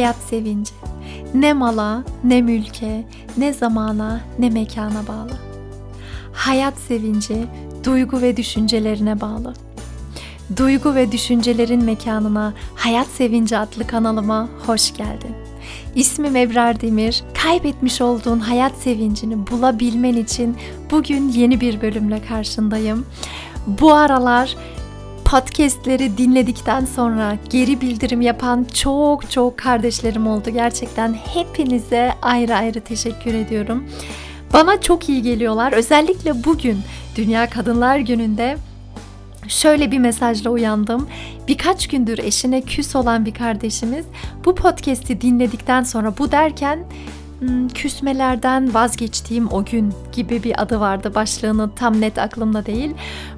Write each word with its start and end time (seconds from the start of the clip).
hayat 0.00 0.16
sevinci. 0.30 0.72
Ne 1.34 1.52
mala, 1.52 2.04
ne 2.24 2.42
mülke, 2.42 3.06
ne 3.36 3.52
zamana, 3.52 4.20
ne 4.38 4.50
mekana 4.50 5.06
bağlı. 5.08 5.32
Hayat 6.32 6.78
sevinci 6.78 7.46
duygu 7.84 8.22
ve 8.22 8.36
düşüncelerine 8.36 9.20
bağlı. 9.20 9.54
Duygu 10.56 10.94
ve 10.94 11.12
düşüncelerin 11.12 11.84
mekanına 11.84 12.52
Hayat 12.74 13.06
Sevinci 13.06 13.58
adlı 13.58 13.86
kanalıma 13.86 14.48
hoş 14.66 14.94
geldin. 14.94 15.34
İsmim 15.94 16.36
Ebrar 16.36 16.80
Demir. 16.80 17.24
Kaybetmiş 17.42 18.00
olduğun 18.00 18.38
hayat 18.38 18.72
sevincini 18.76 19.46
bulabilmen 19.46 20.14
için 20.14 20.56
bugün 20.90 21.28
yeni 21.28 21.60
bir 21.60 21.80
bölümle 21.80 22.22
karşındayım. 22.22 23.06
Bu 23.66 23.92
aralar 23.92 24.56
podcastleri 25.30 26.18
dinledikten 26.18 26.84
sonra 26.84 27.36
geri 27.50 27.80
bildirim 27.80 28.20
yapan 28.20 28.66
çok 28.74 29.30
çok 29.30 29.58
kardeşlerim 29.58 30.26
oldu. 30.26 30.50
Gerçekten 30.50 31.12
hepinize 31.12 32.12
ayrı 32.22 32.56
ayrı 32.56 32.80
teşekkür 32.80 33.34
ediyorum. 33.34 33.84
Bana 34.52 34.80
çok 34.80 35.08
iyi 35.08 35.22
geliyorlar. 35.22 35.72
Özellikle 35.72 36.44
bugün 36.44 36.78
Dünya 37.16 37.50
Kadınlar 37.50 37.98
Günü'nde 37.98 38.56
şöyle 39.48 39.90
bir 39.90 39.98
mesajla 39.98 40.50
uyandım. 40.50 41.08
Birkaç 41.48 41.88
gündür 41.88 42.18
eşine 42.18 42.62
küs 42.62 42.96
olan 42.96 43.26
bir 43.26 43.34
kardeşimiz 43.34 44.06
bu 44.44 44.54
podcast'i 44.54 45.20
dinledikten 45.20 45.82
sonra 45.82 46.18
bu 46.18 46.32
derken 46.32 46.84
küsmelerden 47.74 48.74
vazgeçtiğim 48.74 49.52
o 49.52 49.64
gün 49.64 49.94
gibi 50.12 50.42
bir 50.42 50.62
adı 50.62 50.80
vardı. 50.80 51.14
Başlığını 51.14 51.74
tam 51.74 52.00
net 52.00 52.18
aklımda 52.18 52.66
değil. 52.66 52.94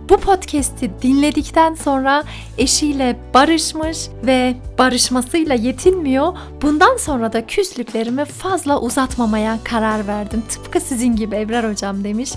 Bu 0.09 0.17
podcast'i 0.17 0.91
dinledikten 1.03 1.75
sonra 1.75 2.25
eşiyle 2.59 3.17
barışmış 3.35 3.99
ve 4.27 4.55
barışmasıyla 4.79 5.55
yetinmiyor. 5.55 6.37
Bundan 6.63 6.97
sonra 6.97 7.33
da 7.33 7.47
küslüklerimi 7.47 8.25
fazla 8.25 8.81
uzatmamaya 8.81 9.59
karar 9.65 10.07
verdim. 10.07 10.43
Tıpkı 10.49 10.81
sizin 10.81 11.17
gibi 11.17 11.37
Ebrar 11.37 11.71
hocam 11.71 12.05
demiş. 12.05 12.33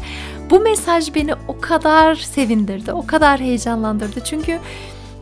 Bu 0.50 0.59
mesaj 0.59 1.16
beni 1.16 1.34
o 1.48 1.59
kadar 1.61 2.16
sevindirdi, 2.16 2.94
o 2.94 3.06
kadar 3.08 3.39
heyecanlandırdı. 3.39 4.20
Çünkü 4.23 4.59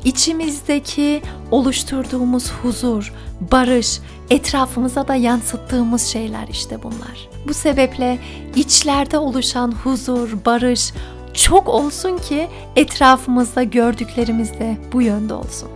içimizdeki 0.05 1.21
oluşturduğumuz 1.51 2.51
huzur, 2.51 3.13
barış, 3.51 3.99
etrafımıza 4.29 5.07
da 5.07 5.15
yansıttığımız 5.15 6.01
şeyler 6.01 6.47
işte 6.47 6.83
bunlar. 6.83 7.29
Bu 7.47 7.53
sebeple 7.53 8.19
içlerde 8.55 9.17
oluşan 9.17 9.71
huzur, 9.71 10.29
barış 10.45 10.93
çok 11.33 11.69
olsun 11.69 12.17
ki 12.17 12.47
etrafımızda 12.75 13.63
gördüklerimiz 13.63 14.53
de 14.53 14.77
bu 14.93 15.01
yönde 15.01 15.33
olsun. 15.33 15.69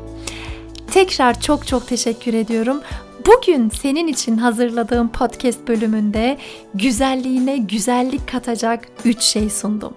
Tekrar 0.91 1.41
çok 1.41 1.67
çok 1.67 1.87
teşekkür 1.87 2.33
ediyorum. 2.33 2.81
Bugün 3.25 3.69
senin 3.69 4.07
için 4.07 4.37
hazırladığım 4.37 5.09
podcast 5.09 5.67
bölümünde 5.67 6.37
güzelliğine 6.73 7.57
güzellik 7.57 8.27
katacak 8.27 8.87
3 9.05 9.21
şey 9.21 9.49
sundum. 9.49 9.93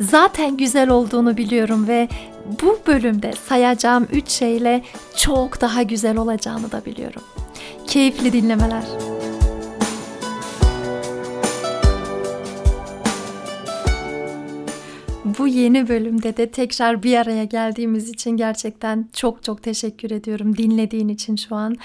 Zaten 0.00 0.56
güzel 0.56 0.88
olduğunu 0.88 1.36
biliyorum 1.36 1.88
ve 1.88 2.08
bu 2.62 2.78
bölümde 2.86 3.32
sayacağım 3.32 4.08
3 4.12 4.28
şeyle 4.28 4.82
çok 5.16 5.60
daha 5.60 5.82
güzel 5.82 6.16
olacağını 6.16 6.72
da 6.72 6.84
biliyorum. 6.84 7.22
Keyifli 7.86 8.32
dinlemeler. 8.32 8.84
Bu 15.38 15.48
yeni 15.48 15.88
bölümde 15.88 16.36
de 16.36 16.50
tekrar 16.50 17.02
bir 17.02 17.16
araya 17.16 17.44
geldiğimiz 17.44 18.08
için 18.08 18.30
gerçekten 18.30 19.08
çok 19.12 19.42
çok 19.42 19.62
teşekkür 19.62 20.10
ediyorum 20.10 20.56
dinlediğin 20.56 21.08
için 21.08 21.36
şu 21.36 21.56
an. 21.56 21.76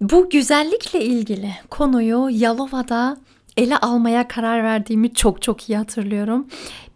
Bu 0.00 0.30
güzellikle 0.30 1.04
ilgili 1.04 1.50
konuyu 1.70 2.28
Yalova'da 2.30 3.16
ele 3.60 3.76
almaya 3.76 4.28
karar 4.28 4.64
verdiğimi 4.64 5.14
çok 5.14 5.42
çok 5.42 5.68
iyi 5.68 5.78
hatırlıyorum. 5.78 6.46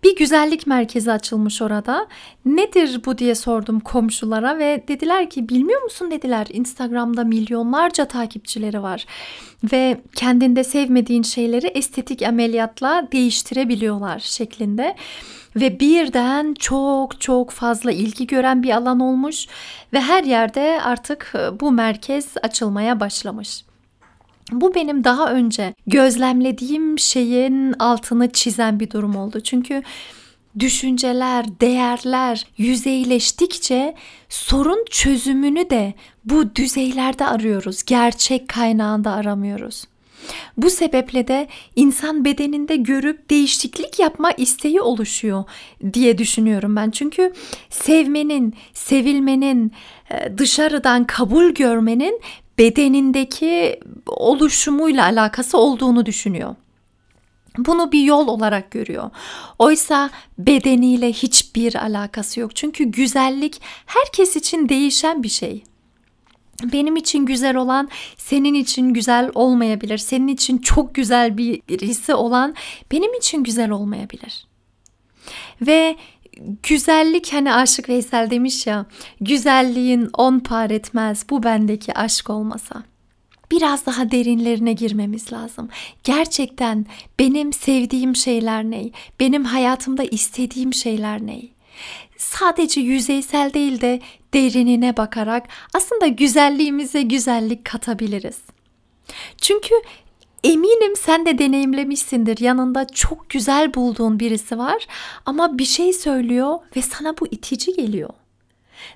Bir 0.05 0.17
güzellik 0.17 0.67
merkezi 0.67 1.13
açılmış 1.13 1.63
orada. 1.63 2.07
Nedir 2.47 3.01
bu 3.07 3.19
diye 3.19 3.35
sordum 3.35 3.81
komşulara 3.81 4.59
ve 4.59 4.85
dediler 4.89 5.31
ki 5.31 5.49
bilmiyor 5.49 5.83
musun 5.83 6.11
dediler. 6.11 6.47
Instagram'da 6.53 7.25
milyonlarca 7.25 8.05
takipçileri 8.05 8.83
var 8.83 9.07
ve 9.73 10.01
kendinde 10.15 10.65
sevmediğin 10.65 11.23
şeyleri 11.23 11.67
estetik 11.67 12.23
ameliyatla 12.23 13.09
değiştirebiliyorlar 13.13 14.19
şeklinde 14.19 14.97
ve 15.57 15.81
birden 15.81 16.55
çok 16.55 17.21
çok 17.21 17.51
fazla 17.51 17.93
ilgi 17.93 18.27
gören 18.27 18.63
bir 18.63 18.71
alan 18.71 19.01
olmuş 19.01 19.47
ve 19.93 20.01
her 20.01 20.25
yerde 20.25 20.81
artık 20.85 21.33
e, 21.35 21.61
bu 21.61 21.73
merkez 21.73 22.35
açılmaya 22.43 23.01
başlamış. 23.01 23.65
Bu 24.53 24.75
benim 24.75 25.05
daha 25.05 25.32
önce 25.32 25.75
gözlemlediğim 25.87 26.99
şeyin 26.99 27.72
altını 27.72 28.32
çizen 28.32 28.81
bir 28.81 28.91
durum 28.91 29.16
oldu. 29.16 29.41
Çünkü 29.41 29.82
düşünceler, 30.59 31.60
değerler 31.60 32.47
yüzeyleştikçe 32.59 33.94
sorun 34.28 34.84
çözümünü 34.91 35.71
de 35.71 35.94
bu 36.25 36.56
düzeylerde 36.56 37.27
arıyoruz. 37.27 37.83
Gerçek 37.84 38.49
kaynağında 38.49 39.12
aramıyoruz. 39.12 39.84
Bu 40.56 40.71
sebeple 40.71 41.28
de 41.28 41.49
insan 41.77 42.25
bedeninde 42.25 42.77
görüp 42.77 43.31
değişiklik 43.31 43.99
yapma 43.99 44.31
isteği 44.31 44.81
oluşuyor 44.81 45.44
diye 45.93 46.19
düşünüyorum 46.19 46.77
ben. 46.77 46.91
Çünkü 46.91 47.33
sevmenin, 47.71 48.54
sevilmenin, 48.75 49.72
e, 50.10 50.38
dışarıdan 50.38 51.04
kabul 51.04 51.50
görmenin 51.50 52.21
bedenindeki 52.59 53.81
oluşumuyla 54.06 55.04
alakası 55.04 55.59
olduğunu 55.59 56.06
düşünüyor. 56.06 56.54
Bunu 57.59 57.92
bir 57.92 58.03
yol 58.03 58.28
olarak 58.28 58.70
görüyor. 58.70 59.10
Oysa 59.59 60.10
bedeniyle 60.38 61.12
hiçbir 61.12 61.75
alakası 61.75 62.41
yok. 62.41 62.56
Çünkü 62.56 62.84
güzellik 62.84 63.60
herkes 63.87 64.37
için 64.37 64.69
değişen 64.69 65.22
bir 65.22 65.28
şey. 65.28 65.65
Benim 66.62 66.97
için 66.97 67.26
güzel 67.26 67.56
olan 67.56 67.88
senin 68.16 68.54
için 68.54 68.88
güzel 68.88 69.31
olmayabilir. 69.34 69.98
Senin 69.98 70.28
için 70.28 70.59
çok 70.59 70.94
güzel 70.94 71.38
bir 71.38 71.62
birisi 71.69 72.15
olan 72.15 72.54
benim 72.92 73.15
için 73.15 73.42
güzel 73.42 73.71
olmayabilir. 73.71 74.47
Ve 75.60 75.97
güzellik 76.62 77.33
hani 77.33 77.55
Aşık 77.55 77.89
Veysel 77.89 78.31
demiş 78.31 78.67
ya 78.67 78.87
güzelliğin 79.21 80.11
on 80.19 80.39
par 80.39 80.71
etmez 80.71 81.27
bu 81.31 81.43
bendeki 81.43 81.95
aşk 81.95 82.31
olmasa. 82.31 82.83
Biraz 83.50 83.87
daha 83.87 84.11
derinlerine 84.11 84.72
girmemiz 84.72 85.33
lazım. 85.33 85.69
Gerçekten 86.05 86.87
benim 87.19 87.53
sevdiğim 87.53 88.17
şeyler 88.17 88.65
ne? 88.65 88.91
Benim 89.21 89.45
hayatımda 89.45 90.05
istediğim 90.05 90.75
şeyler 90.75 91.27
ne? 91.27 91.43
Sadece 92.17 92.81
yüzeysel 92.81 93.55
değil 93.55 93.81
de 93.81 94.01
derinine 94.34 94.97
bakarak 94.97 95.49
aslında 95.75 96.06
güzelliğimize 96.06 97.03
güzellik 97.03 97.65
katabiliriz. 97.65 98.39
Çünkü 99.41 99.75
Eminim 100.44 100.97
sen 100.97 101.27
de 101.27 101.38
deneyimlemişsindir. 101.38 102.38
Yanında 102.38 102.87
çok 102.87 103.31
güzel 103.31 103.75
bulduğun 103.75 104.21
birisi 104.21 104.59
var 104.59 104.87
ama 105.27 105.59
bir 105.59 105.65
şey 105.65 105.93
söylüyor 105.93 106.59
ve 106.77 106.82
sana 106.82 107.19
bu 107.21 107.27
itici 107.27 107.77
geliyor. 107.77 108.10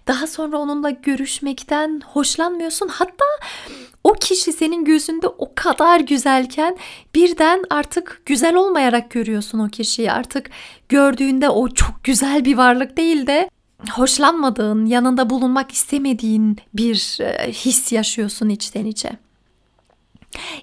Daha 0.06 0.26
sonra 0.26 0.58
onunla 0.58 0.90
görüşmekten 0.90 2.02
hoşlanmıyorsun. 2.04 2.88
Hatta 2.88 3.24
o 4.04 4.12
kişi 4.12 4.52
senin 4.52 4.84
gözünde 4.84 5.28
o 5.28 5.52
kadar 5.54 6.00
güzelken 6.00 6.76
birden 7.14 7.64
artık 7.70 8.22
güzel 8.26 8.54
olmayarak 8.54 9.10
görüyorsun 9.10 9.58
o 9.58 9.68
kişiyi. 9.68 10.12
Artık 10.12 10.50
gördüğünde 10.88 11.48
o 11.48 11.68
çok 11.68 12.04
güzel 12.04 12.44
bir 12.44 12.56
varlık 12.56 12.96
değil 12.96 13.26
de 13.26 13.50
hoşlanmadığın, 13.90 14.86
yanında 14.86 15.30
bulunmak 15.30 15.72
istemediğin 15.72 16.58
bir 16.74 17.18
e, 17.20 17.52
his 17.52 17.92
yaşıyorsun 17.92 18.48
içten 18.48 18.84
içe. 18.84 19.27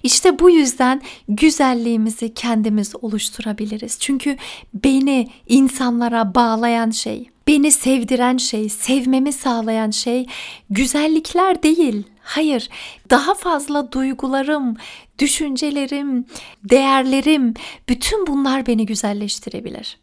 İşte 0.02 0.38
bu 0.38 0.50
yüzden 0.50 1.02
güzelliğimizi 1.28 2.34
kendimiz 2.34 2.94
oluşturabiliriz. 3.02 3.98
Çünkü 4.00 4.36
beni 4.74 5.28
insanlara 5.46 6.34
bağlayan 6.34 6.90
şey, 6.90 7.30
beni 7.48 7.70
sevdiren 7.70 8.36
şey, 8.36 8.68
sevmemi 8.68 9.32
sağlayan 9.32 9.90
şey 9.90 10.26
güzellikler 10.70 11.62
değil. 11.62 12.02
Hayır, 12.22 12.68
daha 13.10 13.34
fazla 13.34 13.92
duygularım, 13.92 14.76
düşüncelerim, 15.18 16.24
değerlerim, 16.64 17.54
bütün 17.88 18.26
bunlar 18.26 18.66
beni 18.66 18.86
güzelleştirebilir. 18.86 19.98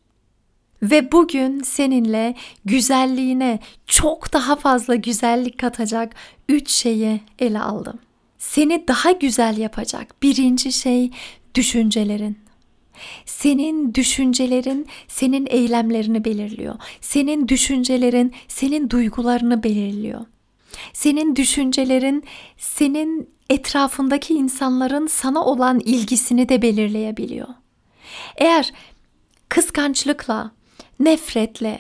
Ve 0.81 1.11
bugün 1.11 1.61
seninle 1.61 2.35
güzelliğine 2.65 3.59
çok 3.87 4.33
daha 4.33 4.55
fazla 4.55 4.95
güzellik 4.95 5.57
katacak 5.57 6.15
üç 6.49 6.71
şeyi 6.71 7.21
ele 7.39 7.59
aldım 7.59 7.99
seni 8.43 8.87
daha 8.87 9.11
güzel 9.11 9.57
yapacak 9.57 10.23
birinci 10.23 10.71
şey 10.71 11.11
düşüncelerin. 11.55 12.37
Senin 13.25 13.93
düşüncelerin 13.93 14.87
senin 15.07 15.47
eylemlerini 15.49 16.25
belirliyor. 16.25 16.75
Senin 17.01 17.47
düşüncelerin 17.47 18.33
senin 18.47 18.89
duygularını 18.89 19.63
belirliyor. 19.63 20.25
Senin 20.93 21.35
düşüncelerin 21.35 22.23
senin 22.57 23.29
etrafındaki 23.49 24.33
insanların 24.33 25.07
sana 25.07 25.45
olan 25.45 25.79
ilgisini 25.79 26.49
de 26.49 26.61
belirleyebiliyor. 26.61 27.47
Eğer 28.37 28.73
kıskançlıkla, 29.49 30.51
nefretle, 30.99 31.79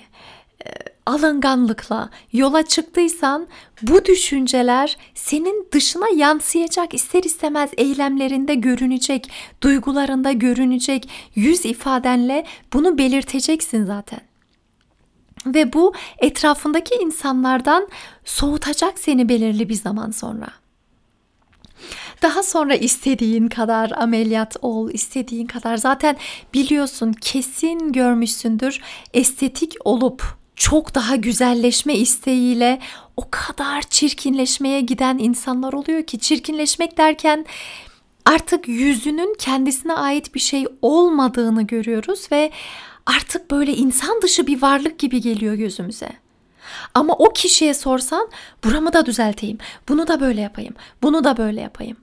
alınganlıkla 1.05 2.09
yola 2.33 2.63
çıktıysan 2.63 3.47
bu 3.81 4.05
düşünceler 4.05 4.97
senin 5.15 5.67
dışına 5.71 6.09
yansıyacak 6.15 6.93
ister 6.93 7.23
istemez 7.23 7.69
eylemlerinde 7.77 8.55
görünecek, 8.55 9.31
duygularında 9.61 10.31
görünecek, 10.31 11.09
yüz 11.35 11.65
ifadenle 11.65 12.45
bunu 12.73 12.97
belirteceksin 12.97 13.85
zaten. 13.85 14.19
Ve 15.45 15.73
bu 15.73 15.93
etrafındaki 16.17 16.95
insanlardan 16.95 17.87
soğutacak 18.25 18.99
seni 18.99 19.29
belirli 19.29 19.69
bir 19.69 19.73
zaman 19.73 20.11
sonra. 20.11 20.47
Daha 22.21 22.43
sonra 22.43 22.75
istediğin 22.75 23.47
kadar 23.47 23.91
ameliyat 23.91 24.57
ol, 24.61 24.89
istediğin 24.91 25.47
kadar 25.47 25.77
zaten 25.77 26.17
biliyorsun 26.53 27.13
kesin 27.13 27.91
görmüşsündür 27.91 28.81
estetik 29.13 29.75
olup 29.85 30.42
çok 30.63 30.95
daha 30.95 31.15
güzelleşme 31.15 31.95
isteğiyle 31.95 32.79
o 33.17 33.23
kadar 33.31 33.81
çirkinleşmeye 33.81 34.81
giden 34.81 35.17
insanlar 35.17 35.73
oluyor 35.73 36.03
ki 36.03 36.19
çirkinleşmek 36.19 36.97
derken 36.97 37.45
artık 38.25 38.67
yüzünün 38.67 39.35
kendisine 39.39 39.93
ait 39.93 40.35
bir 40.35 40.39
şey 40.39 40.65
olmadığını 40.81 41.61
görüyoruz 41.61 42.31
ve 42.31 42.51
artık 43.05 43.51
böyle 43.51 43.73
insan 43.73 44.21
dışı 44.21 44.47
bir 44.47 44.61
varlık 44.61 44.99
gibi 44.99 45.21
geliyor 45.21 45.53
gözümüze. 45.53 46.09
Ama 46.93 47.13
o 47.13 47.33
kişiye 47.33 47.73
sorsan 47.73 48.29
buramı 48.63 48.93
da 48.93 49.05
düzelteyim, 49.05 49.57
bunu 49.89 50.07
da 50.07 50.19
böyle 50.19 50.41
yapayım, 50.41 50.73
bunu 51.01 51.23
da 51.23 51.37
böyle 51.37 51.61
yapayım. 51.61 51.97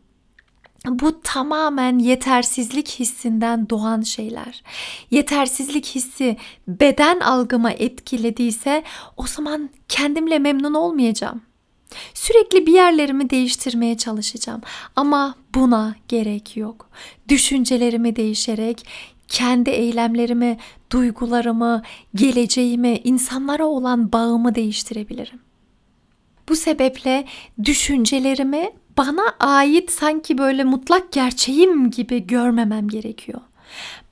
Bu 0.89 1.21
tamamen 1.21 1.99
yetersizlik 1.99 2.89
hissinden 2.89 3.71
doğan 3.71 4.01
şeyler. 4.01 4.63
Yetersizlik 5.11 5.87
hissi 5.87 6.37
beden 6.69 7.21
algıma 7.21 7.71
etkilediyse 7.71 8.83
o 9.17 9.27
zaman 9.27 9.71
kendimle 9.89 10.39
memnun 10.39 10.75
olmayacağım. 10.75 11.43
Sürekli 12.15 12.67
bir 12.67 12.73
yerlerimi 12.73 13.31
değiştirmeye 13.31 13.97
çalışacağım 13.97 14.61
ama 14.97 15.35
buna 15.55 15.95
gerek 16.09 16.57
yok. 16.57 16.91
Düşüncelerimi 17.29 18.17
değişerek 18.17 18.87
kendi 19.29 19.71
eylemlerimi, 19.71 20.59
duygularımı, 20.93 21.83
geleceğimi, 22.15 23.01
insanlara 23.05 23.67
olan 23.67 24.13
bağımı 24.13 24.55
değiştirebilirim. 24.55 25.41
Bu 26.49 26.57
sebeple 26.57 27.25
düşüncelerimi 27.65 28.71
bana 29.01 29.35
ait 29.41 29.91
sanki 29.91 30.39
böyle 30.39 30.65
mutlak 30.65 31.13
gerçeğim 31.13 31.91
gibi 31.91 32.27
görmemem 32.27 32.89
gerekiyor. 32.89 33.41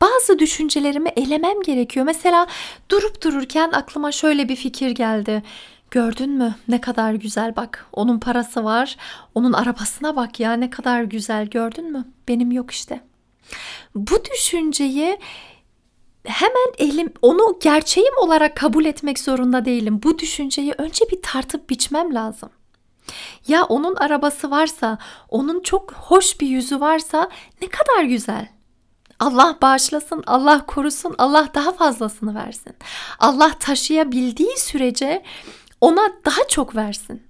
Bazı 0.01 0.39
düşüncelerimi 0.39 1.09
elemem 1.17 1.63
gerekiyor. 1.63 2.07
Mesela 2.07 2.47
durup 2.91 3.23
dururken 3.23 3.71
aklıma 3.73 4.13
şöyle 4.13 4.49
bir 4.49 4.57
fikir 4.57 4.91
geldi. 4.91 5.43
Gördün 5.91 6.31
mü 6.31 6.55
ne 6.69 6.81
kadar 6.81 7.15
güzel 7.15 7.57
bak 7.57 7.87
onun 7.93 8.19
parası 8.19 8.65
var 8.65 8.97
onun 9.35 9.53
arabasına 9.53 10.17
bak 10.17 10.41
ya 10.41 10.53
ne 10.53 10.71
kadar 10.71 11.03
güzel 11.03 11.47
gördün 11.47 11.93
mü 11.93 12.05
benim 12.29 12.53
yok 12.53 12.71
işte. 12.71 13.01
Bu 13.95 14.25
düşünceyi 14.25 15.19
hemen 16.25 16.73
elim 16.79 17.13
onu 17.23 17.59
gerçeğim 17.63 18.19
olarak 18.19 18.57
kabul 18.57 18.85
etmek 18.85 19.19
zorunda 19.19 19.65
değilim. 19.65 20.01
Bu 20.03 20.19
düşünceyi 20.19 20.75
önce 20.79 21.05
bir 21.11 21.23
tartıp 21.23 21.71
biçmem 21.71 22.15
lazım. 22.15 22.51
Ya 23.49 23.65
onun 23.65 23.95
arabası 23.95 24.51
varsa, 24.51 24.99
onun 25.29 25.61
çok 25.61 25.93
hoş 25.93 26.41
bir 26.41 26.47
yüzü 26.47 26.81
varsa 26.81 27.29
ne 27.63 27.69
kadar 27.69 28.05
güzel. 28.05 28.49
Allah 29.21 29.59
bağışlasın, 29.63 30.23
Allah 30.27 30.67
korusun, 30.67 31.15
Allah 31.19 31.49
daha 31.55 31.73
fazlasını 31.73 32.35
versin. 32.35 32.77
Allah 33.19 33.53
taşıyabildiği 33.61 34.59
sürece 34.59 35.23
ona 35.81 36.09
daha 36.25 36.49
çok 36.49 36.77
versin. 36.77 37.23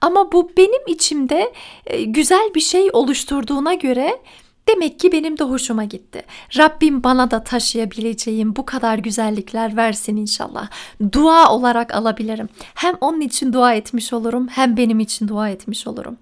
Ama 0.00 0.32
bu 0.32 0.50
benim 0.56 0.86
içimde 0.86 1.52
e, 1.86 2.02
güzel 2.02 2.50
bir 2.54 2.60
şey 2.60 2.90
oluşturduğuna 2.92 3.74
göre 3.74 4.20
Demek 4.68 5.00
ki 5.00 5.12
benim 5.12 5.38
de 5.38 5.44
hoşuma 5.44 5.84
gitti. 5.84 6.22
Rabbim 6.58 7.04
bana 7.04 7.30
da 7.30 7.44
taşıyabileceğim 7.44 8.56
bu 8.56 8.66
kadar 8.66 8.98
güzellikler 8.98 9.76
versin 9.76 10.16
inşallah. 10.16 10.70
Dua 11.12 11.50
olarak 11.50 11.94
alabilirim. 11.94 12.48
Hem 12.74 12.94
onun 13.00 13.20
için 13.20 13.52
dua 13.52 13.74
etmiş 13.74 14.12
olurum 14.12 14.48
hem 14.48 14.76
benim 14.76 15.00
için 15.00 15.28
dua 15.28 15.48
etmiş 15.48 15.86
olurum. 15.86 16.16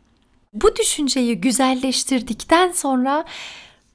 Bu 0.54 0.76
düşünceyi 0.76 1.40
güzelleştirdikten 1.40 2.72
sonra 2.72 3.24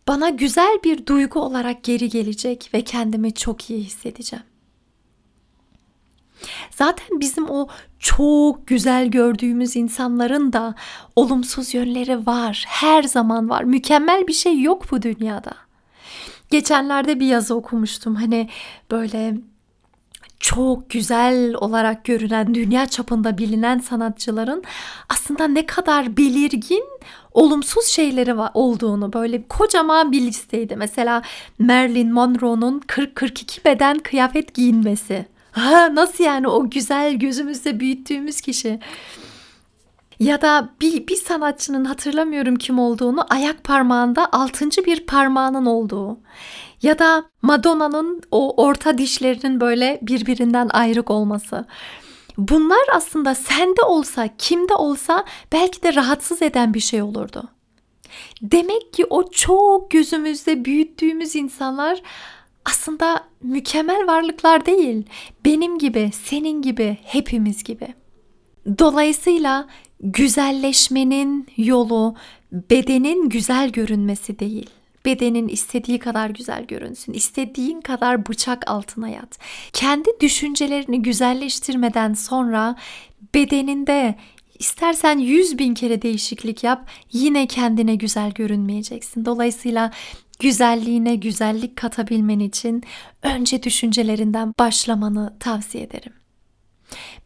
bana 0.07 0.30
güzel 0.30 0.80
bir 0.84 1.06
duygu 1.06 1.40
olarak 1.40 1.84
geri 1.84 2.10
gelecek 2.10 2.69
ve 2.74 2.81
kendimi 2.81 3.34
çok 3.34 3.69
iyi 3.69 3.84
hissedeceğim. 3.84 4.49
Zaten 6.72 7.20
bizim 7.20 7.50
o 7.50 7.68
çok 8.00 8.68
güzel 8.68 9.08
gördüğümüz 9.08 9.76
insanların 9.76 10.54
da 10.54 10.76
olumsuz 11.16 11.74
yönleri 11.74 12.28
var. 12.28 12.66
Her 12.68 13.04
zaman 13.04 13.50
var. 13.50 13.64
Mükemmel 13.64 14.28
bir 14.28 14.34
şey 14.34 14.62
yok 14.62 14.92
bu 14.92 15.02
dünyada. 15.02 15.52
Geçenlerde 16.50 17.20
bir 17.20 17.28
yazı 17.28 17.56
okumuştum. 17.56 18.16
Hani 18.16 18.50
böyle 18.92 19.38
çok 20.40 20.90
güzel 20.90 21.54
olarak 21.54 22.06
görünen, 22.06 22.54
dünya 22.54 22.86
çapında 22.86 23.38
bilinen 23.38 23.80
sanatçıların 23.80 24.64
aslında 25.10 25.48
ne 25.48 25.66
kadar 25.66 26.18
belirgin 26.18 26.84
olumsuz 27.32 27.86
şeyleri 27.86 28.34
olduğunu 28.54 29.14
böyle 29.14 29.48
kocaman 29.48 30.12
bir 30.12 30.22
listeydi. 30.22 30.76
Mesela 30.76 31.22
Marilyn 31.60 32.12
Monroe'nun 32.12 32.80
40-42 32.80 33.66
beden 33.66 34.00
kıyafet 34.00 34.54
giyinmesi. 34.54 35.26
Ha, 35.60 35.96
nasıl 35.96 36.24
yani 36.24 36.48
o 36.48 36.70
güzel 36.70 37.14
gözümüzde 37.14 37.80
büyüttüğümüz 37.80 38.42
kişi. 38.42 38.80
Ya 40.20 40.42
da 40.42 40.70
bir, 40.82 41.08
bir 41.08 41.16
sanatçının 41.16 41.86
hatırlamıyorum 41.86 42.56
kim 42.56 42.80
olduğunu 42.80 43.26
ayak 43.30 43.64
parmağında 43.64 44.31
altıncı 44.31 44.86
bir 44.86 45.06
parmağının 45.06 45.66
olduğu. 45.66 46.19
Ya 46.81 47.00
da 47.00 47.24
Madonna'nın 47.42 48.22
o 48.31 48.64
orta 48.64 48.98
dişlerinin 48.98 49.62
böyle 49.62 50.00
birbirinden 50.02 50.69
ayrık 50.74 51.12
olması. 51.12 51.66
Bunlar 52.38 52.86
aslında 52.95 53.36
sende 53.36 53.81
olsa, 53.81 54.30
kimde 54.38 54.74
olsa 54.74 55.26
belki 55.52 55.83
de 55.83 55.95
rahatsız 55.95 56.42
eden 56.42 56.74
bir 56.74 56.80
şey 56.80 57.02
olurdu. 57.02 57.44
Demek 58.42 58.94
ki 58.94 59.06
o 59.10 59.31
çok 59.31 59.92
gözümüzde 59.92 60.66
büyüttüğümüz 60.66 61.36
insanlar 61.36 62.02
aslında 62.69 63.23
mükemmel 63.44 64.07
varlıklar 64.07 64.66
değil. 64.66 65.04
Benim 65.45 65.80
gibi, 65.80 66.11
senin 66.23 66.61
gibi, 66.61 66.97
hepimiz 67.04 67.64
gibi. 67.64 67.88
Dolayısıyla 68.80 69.68
güzelleşmenin 69.99 71.47
yolu 71.57 72.16
bedenin 72.52 73.30
güzel 73.30 73.69
görünmesi 73.69 74.40
değil. 74.40 74.69
Bedenin 75.06 75.47
istediği 75.47 75.99
kadar 75.99 76.30
güzel 76.30 76.66
görünsün. 76.66 77.14
istediğin 77.14 77.81
kadar 77.81 78.26
bıçak 78.26 78.71
altına 78.71 79.09
yat. 79.09 79.40
Kendi 79.73 80.09
düşüncelerini 80.21 81.02
güzelleştirmeden 81.02 82.14
sonra 82.14 82.76
bedeninde 83.35 84.16
istersen 84.59 85.18
yüz 85.18 85.57
bin 85.57 85.73
kere 85.73 86.02
değişiklik 86.02 86.64
yap 86.64 86.90
yine 87.11 87.47
kendine 87.47 87.95
güzel 87.95 88.31
görünmeyeceksin. 88.31 89.26
Dolayısıyla 89.26 89.92
güzelliğine 90.40 91.16
güzellik 91.16 91.76
katabilmen 91.76 92.40
için 92.40 92.84
önce 93.24 93.64
düşüncelerinden 93.64 94.54
başlamanı 94.60 95.34
tavsiye 95.40 95.84
ederim. 95.84 96.14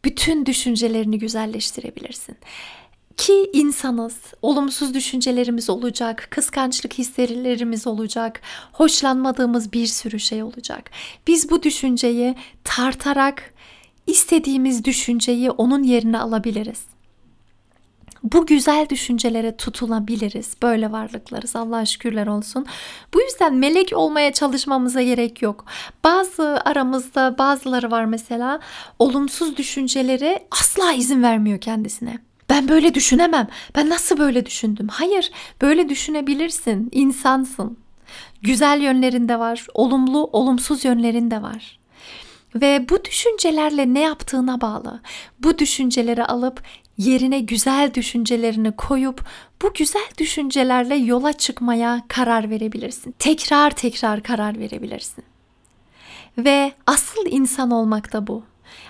Bütün 0.04 0.46
düşüncelerini 0.46 1.18
güzelleştirebilirsin. 1.18 2.36
Ki 3.16 3.50
insanız, 3.52 4.16
olumsuz 4.42 4.94
düşüncelerimiz 4.94 5.70
olacak, 5.70 6.28
kıskançlık 6.30 6.94
hislerimiz 6.94 7.86
olacak, 7.86 8.40
hoşlanmadığımız 8.72 9.72
bir 9.72 9.86
sürü 9.86 10.20
şey 10.20 10.42
olacak. 10.42 10.90
Biz 11.26 11.50
bu 11.50 11.62
düşünceyi 11.62 12.34
tartarak 12.64 13.54
istediğimiz 14.06 14.84
düşünceyi 14.84 15.50
onun 15.50 15.82
yerine 15.82 16.18
alabiliriz 16.18 16.93
bu 18.24 18.46
güzel 18.46 18.88
düşüncelere 18.88 19.56
tutulabiliriz. 19.56 20.56
Böyle 20.62 20.92
varlıklarız. 20.92 21.56
Allah'a 21.56 21.86
şükürler 21.86 22.26
olsun. 22.26 22.66
Bu 23.14 23.20
yüzden 23.20 23.54
melek 23.54 23.92
olmaya 23.94 24.32
çalışmamıza 24.32 25.02
gerek 25.02 25.42
yok. 25.42 25.64
Bazı 26.04 26.62
aramızda 26.64 27.38
bazıları 27.38 27.90
var 27.90 28.04
mesela 28.04 28.60
olumsuz 28.98 29.56
düşünceleri 29.56 30.38
asla 30.50 30.92
izin 30.92 31.22
vermiyor 31.22 31.60
kendisine. 31.60 32.18
Ben 32.50 32.68
böyle 32.68 32.94
düşünemem. 32.94 33.48
Ben 33.76 33.88
nasıl 33.88 34.18
böyle 34.18 34.46
düşündüm? 34.46 34.88
Hayır, 34.88 35.30
böyle 35.62 35.88
düşünebilirsin. 35.88 36.88
İnsansın. 36.92 37.78
Güzel 38.42 38.80
yönlerinde 38.80 39.38
var, 39.38 39.66
olumlu, 39.74 40.30
olumsuz 40.32 40.84
yönlerinde 40.84 41.42
var. 41.42 41.78
Ve 42.54 42.88
bu 42.88 43.04
düşüncelerle 43.04 43.94
ne 43.94 44.00
yaptığına 44.00 44.60
bağlı. 44.60 45.00
Bu 45.38 45.58
düşünceleri 45.58 46.24
alıp 46.24 46.62
yerine 46.98 47.40
güzel 47.40 47.94
düşüncelerini 47.94 48.72
koyup 48.72 49.24
bu 49.62 49.72
güzel 49.74 50.08
düşüncelerle 50.18 50.94
yola 50.94 51.32
çıkmaya 51.32 52.02
karar 52.08 52.50
verebilirsin. 52.50 53.14
Tekrar 53.18 53.70
tekrar 53.70 54.22
karar 54.22 54.58
verebilirsin. 54.58 55.24
Ve 56.38 56.72
asıl 56.86 57.26
insan 57.26 57.70
olmak 57.70 58.12
da 58.12 58.26
bu. 58.26 58.42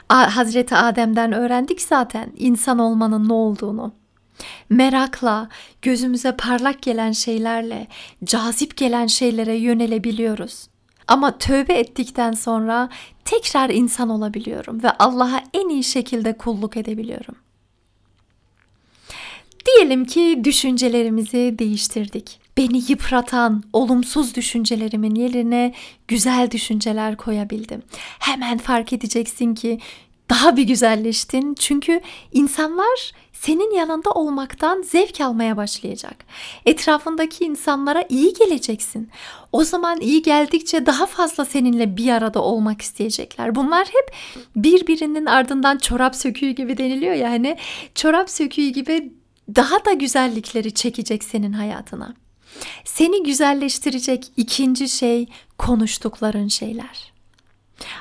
Hazreti 0.08 0.76
Adem'den 0.76 1.32
öğrendik 1.32 1.82
zaten 1.82 2.32
insan 2.36 2.78
olmanın 2.78 3.28
ne 3.28 3.32
olduğunu. 3.32 3.92
Merakla, 4.70 5.48
gözümüze 5.82 6.36
parlak 6.36 6.82
gelen 6.82 7.12
şeylerle, 7.12 7.86
cazip 8.24 8.76
gelen 8.76 9.06
şeylere 9.06 9.54
yönelebiliyoruz. 9.54 10.66
Ama 11.08 11.38
tövbe 11.38 11.74
ettikten 11.74 12.32
sonra 12.32 12.88
tekrar 13.24 13.70
insan 13.70 14.08
olabiliyorum 14.08 14.82
ve 14.82 14.90
Allah'a 14.90 15.42
en 15.54 15.68
iyi 15.68 15.84
şekilde 15.84 16.36
kulluk 16.38 16.76
edebiliyorum. 16.76 17.34
Diyelim 19.66 20.04
ki 20.04 20.40
düşüncelerimizi 20.44 21.54
değiştirdik. 21.58 22.40
Beni 22.56 22.82
yıpratan 22.88 23.62
olumsuz 23.72 24.34
düşüncelerimin 24.34 25.14
yerine 25.14 25.74
güzel 26.08 26.50
düşünceler 26.50 27.16
koyabildim. 27.16 27.82
Hemen 28.18 28.58
fark 28.58 28.92
edeceksin 28.92 29.54
ki 29.54 29.78
daha 30.30 30.56
bir 30.56 30.62
güzelleştin. 30.62 31.54
Çünkü 31.54 32.00
insanlar 32.32 33.12
senin 33.32 33.74
yanında 33.74 34.10
olmaktan 34.10 34.82
zevk 34.82 35.20
almaya 35.20 35.56
başlayacak. 35.56 36.24
Etrafındaki 36.66 37.44
insanlara 37.44 38.04
iyi 38.08 38.32
geleceksin. 38.34 39.08
O 39.52 39.64
zaman 39.64 40.00
iyi 40.00 40.22
geldikçe 40.22 40.86
daha 40.86 41.06
fazla 41.06 41.44
seninle 41.44 41.96
bir 41.96 42.08
arada 42.08 42.42
olmak 42.42 42.82
isteyecekler. 42.82 43.54
Bunlar 43.54 43.86
hep 43.86 44.14
birbirinin 44.56 45.26
ardından 45.26 45.78
çorap 45.78 46.16
söküğü 46.16 46.50
gibi 46.50 46.78
deniliyor 46.78 47.14
ya 47.14 47.30
hani 47.30 47.56
çorap 47.94 48.30
söküğü 48.30 48.68
gibi 48.68 49.12
daha 49.48 49.84
da 49.84 49.92
güzellikleri 49.92 50.74
çekecek 50.74 51.24
senin 51.24 51.52
hayatına. 51.52 52.14
Seni 52.84 53.22
güzelleştirecek 53.22 54.32
ikinci 54.36 54.88
şey 54.88 55.26
konuştukların 55.58 56.48
şeyler 56.48 57.13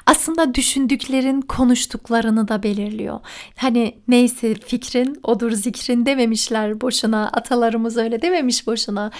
aslında 0.06 0.56
düşündüklerin 0.56 1.42
konuştuklarını 1.42 2.48
da 2.48 2.64
belirliyor. 2.64 3.20
Hani 3.56 3.98
neyse 4.08 4.56
fikrin 4.56 5.20
odur 5.24 5.52
zikrin 5.52 6.06
dememişler 6.06 6.82
boşuna. 6.82 7.30
Atalarımız 7.34 7.98
öyle 7.98 8.22
dememiş 8.22 8.68
boşuna. 8.68 9.12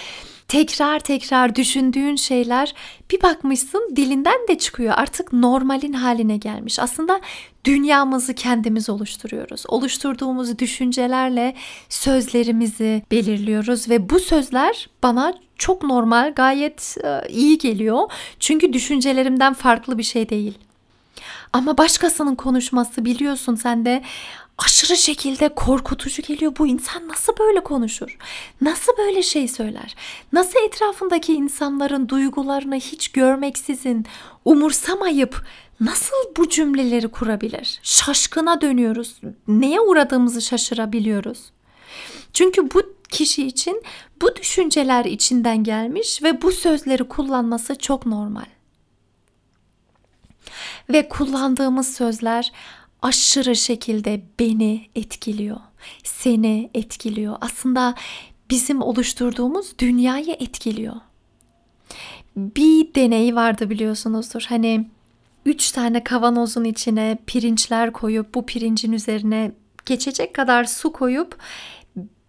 Tekrar 0.48 1.00
tekrar 1.00 1.54
düşündüğün 1.54 2.16
şeyler 2.16 2.74
bir 3.10 3.22
bakmışsın 3.22 3.92
dilinden 3.96 4.48
de 4.48 4.58
çıkıyor. 4.58 4.94
Artık 4.96 5.32
normalin 5.32 5.92
haline 5.92 6.36
gelmiş. 6.36 6.78
Aslında 6.78 7.20
dünyamızı 7.64 8.34
kendimiz 8.34 8.90
oluşturuyoruz. 8.90 9.64
Oluşturduğumuz 9.68 10.58
düşüncelerle 10.58 11.54
sözlerimizi 11.88 13.02
belirliyoruz 13.10 13.88
ve 13.88 14.10
bu 14.10 14.20
sözler 14.20 14.88
bana 15.02 15.34
çok 15.58 15.82
normal, 15.82 16.32
gayet 16.36 16.96
e, 17.04 17.28
iyi 17.28 17.58
geliyor. 17.58 18.12
Çünkü 18.40 18.72
düşüncelerimden 18.72 19.54
farklı 19.54 19.98
bir 19.98 20.02
şey 20.02 20.28
değil. 20.28 20.58
Ama 21.52 21.78
başkasının 21.78 22.34
konuşması 22.34 23.04
biliyorsun 23.04 23.54
sen 23.54 23.84
de 23.84 24.02
aşırı 24.58 24.96
şekilde 24.96 25.48
korkutucu 25.48 26.22
geliyor. 26.22 26.52
Bu 26.58 26.66
insan 26.66 27.08
nasıl 27.08 27.32
böyle 27.38 27.60
konuşur? 27.60 28.18
Nasıl 28.60 28.92
böyle 28.98 29.22
şey 29.22 29.48
söyler? 29.48 29.96
Nasıl 30.32 30.58
etrafındaki 30.66 31.34
insanların 31.34 32.08
duygularını 32.08 32.74
hiç 32.74 33.08
görmeksizin, 33.08 34.06
umursamayıp 34.44 35.46
nasıl 35.80 36.16
bu 36.36 36.48
cümleleri 36.48 37.08
kurabilir? 37.08 37.80
Şaşkına 37.82 38.60
dönüyoruz. 38.60 39.20
Neye 39.48 39.80
uğradığımızı 39.80 40.42
şaşırabiliyoruz. 40.42 41.38
Çünkü 42.32 42.70
bu 42.70 42.93
kişi 43.08 43.46
için 43.46 43.82
bu 44.22 44.36
düşünceler 44.36 45.04
içinden 45.04 45.64
gelmiş 45.64 46.22
ve 46.22 46.42
bu 46.42 46.52
sözleri 46.52 47.04
kullanması 47.04 47.78
çok 47.78 48.06
normal. 48.06 48.46
Ve 50.88 51.08
kullandığımız 51.08 51.94
sözler 51.94 52.52
aşırı 53.02 53.56
şekilde 53.56 54.22
beni 54.40 54.86
etkiliyor. 54.94 55.60
Seni 56.04 56.70
etkiliyor. 56.74 57.36
Aslında 57.40 57.94
bizim 58.50 58.82
oluşturduğumuz 58.82 59.78
dünyayı 59.78 60.36
etkiliyor. 60.40 60.94
Bir 62.36 62.94
deney 62.94 63.34
vardı 63.34 63.70
biliyorsunuzdur. 63.70 64.46
Hani 64.48 64.88
üç 65.46 65.72
tane 65.72 66.04
kavanozun 66.04 66.64
içine 66.64 67.18
pirinçler 67.26 67.92
koyup 67.92 68.34
bu 68.34 68.46
pirincin 68.46 68.92
üzerine 68.92 69.52
geçecek 69.86 70.34
kadar 70.34 70.64
su 70.64 70.92
koyup 70.92 71.38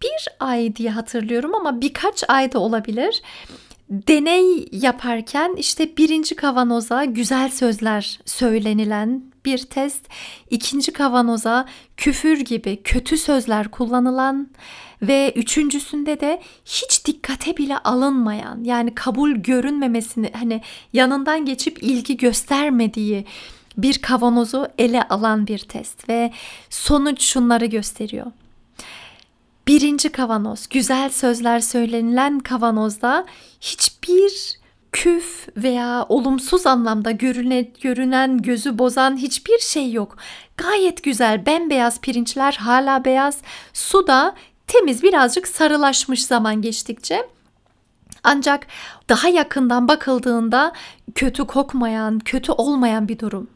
bir 0.02 0.28
ay 0.40 0.76
diye 0.76 0.90
hatırlıyorum 0.90 1.54
ama 1.54 1.80
birkaç 1.80 2.24
ay 2.28 2.52
da 2.52 2.58
olabilir. 2.58 3.22
Deney 3.90 4.68
yaparken 4.72 5.54
işte 5.58 5.96
birinci 5.96 6.34
kavanoza 6.34 7.04
güzel 7.04 7.50
sözler 7.50 8.20
söylenilen 8.24 9.22
bir 9.44 9.58
test, 9.58 10.08
ikinci 10.50 10.92
kavanoza 10.92 11.66
küfür 11.96 12.40
gibi 12.40 12.82
kötü 12.82 13.16
sözler 13.16 13.68
kullanılan 13.70 14.48
ve 15.02 15.32
üçüncüsünde 15.36 16.20
de 16.20 16.42
hiç 16.64 17.06
dikkate 17.06 17.56
bile 17.56 17.78
alınmayan 17.78 18.64
yani 18.64 18.94
kabul 18.94 19.30
görünmemesini 19.30 20.30
hani 20.32 20.62
yanından 20.92 21.44
geçip 21.44 21.82
ilgi 21.82 22.16
göstermediği 22.16 23.26
bir 23.76 23.98
kavanozu 23.98 24.68
ele 24.78 25.02
alan 25.02 25.46
bir 25.46 25.58
test 25.58 26.08
ve 26.08 26.32
sonuç 26.70 27.22
şunları 27.22 27.66
gösteriyor. 27.66 28.26
Birinci 29.68 30.08
kavanoz, 30.08 30.68
güzel 30.68 31.10
sözler 31.10 31.60
söylenilen 31.60 32.38
kavanozda 32.38 33.26
hiçbir 33.60 34.58
küf 34.92 35.48
veya 35.56 36.06
olumsuz 36.08 36.66
anlamda 36.66 37.10
görüne, 37.10 37.60
görünen, 37.60 38.42
gözü 38.42 38.78
bozan 38.78 39.16
hiçbir 39.16 39.58
şey 39.58 39.92
yok. 39.92 40.16
Gayet 40.56 41.02
güzel, 41.02 41.46
bembeyaz 41.46 42.00
pirinçler 42.00 42.52
hala 42.52 43.04
beyaz. 43.04 43.38
Su 43.72 44.06
da 44.06 44.34
temiz, 44.66 45.02
birazcık 45.02 45.48
sarılaşmış 45.48 46.24
zaman 46.24 46.62
geçtikçe. 46.62 47.28
Ancak 48.24 48.66
daha 49.08 49.28
yakından 49.28 49.88
bakıldığında 49.88 50.72
kötü 51.14 51.46
kokmayan, 51.46 52.18
kötü 52.18 52.52
olmayan 52.52 53.08
bir 53.08 53.18
durum. 53.18 53.50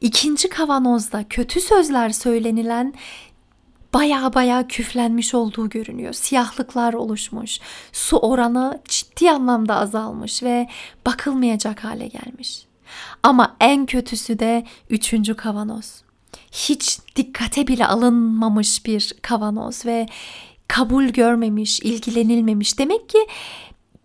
İkinci 0.00 0.48
kavanozda 0.48 1.24
kötü 1.28 1.60
sözler 1.60 2.10
söylenilen 2.10 2.94
baya 3.94 4.34
baya 4.34 4.68
küflenmiş 4.68 5.34
olduğu 5.34 5.68
görünüyor. 5.68 6.12
Siyahlıklar 6.12 6.94
oluşmuş. 6.94 7.60
Su 7.92 8.16
oranı 8.16 8.80
ciddi 8.88 9.30
anlamda 9.30 9.76
azalmış 9.76 10.42
ve 10.42 10.68
bakılmayacak 11.06 11.84
hale 11.84 12.06
gelmiş. 12.06 12.66
Ama 13.22 13.56
en 13.60 13.86
kötüsü 13.86 14.38
de 14.38 14.64
üçüncü 14.90 15.34
kavanoz. 15.34 16.02
Hiç 16.52 16.98
dikkate 17.16 17.66
bile 17.66 17.86
alınmamış 17.86 18.86
bir 18.86 19.14
kavanoz 19.22 19.86
ve 19.86 20.06
kabul 20.68 21.04
görmemiş, 21.04 21.80
ilgilenilmemiş. 21.80 22.78
Demek 22.78 23.08
ki 23.08 23.18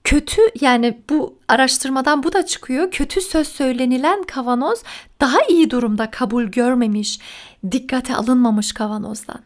kötü 0.03 0.41
yani 0.61 1.01
bu 1.09 1.35
araştırmadan 1.47 2.23
bu 2.23 2.33
da 2.33 2.45
çıkıyor. 2.45 2.91
Kötü 2.91 3.21
söz 3.21 3.47
söylenilen 3.47 4.23
kavanoz 4.23 4.83
daha 5.21 5.37
iyi 5.49 5.69
durumda 5.69 6.11
kabul 6.11 6.43
görmemiş, 6.43 7.19
dikkate 7.71 8.15
alınmamış 8.15 8.71
kavanozdan. 8.71 9.39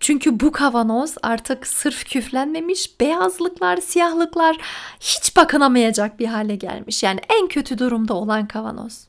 Çünkü 0.00 0.40
bu 0.40 0.52
kavanoz 0.52 1.14
artık 1.22 1.66
sırf 1.66 2.04
küflenmemiş, 2.04 3.00
beyazlıklar, 3.00 3.76
siyahlıklar 3.76 4.56
hiç 5.00 5.36
bakınamayacak 5.36 6.18
bir 6.20 6.26
hale 6.26 6.56
gelmiş. 6.56 7.02
Yani 7.02 7.20
en 7.40 7.48
kötü 7.48 7.78
durumda 7.78 8.14
olan 8.14 8.48
kavanoz. 8.48 9.06